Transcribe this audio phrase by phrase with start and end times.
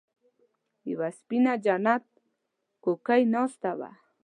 [0.89, 2.05] يوه سپينه جنت
[2.83, 3.91] کوکۍ ناسته وه.